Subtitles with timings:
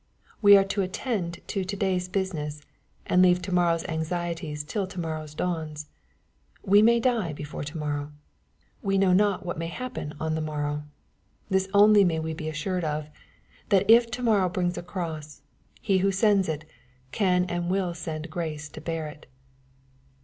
[0.41, 2.63] We are to attend to to day's business,
[3.05, 5.89] and leave to morrow's anxieties till to morrow dawns.
[6.63, 8.11] We may die before to morrow.
[8.81, 10.85] We know not' what may happen on the morrow.
[11.51, 13.11] This only we may' be assured of,
[13.69, 15.43] that if to morrow brings a cross,
[15.81, 16.65] He who sends it,
[17.11, 19.27] can and will send grace to bear it.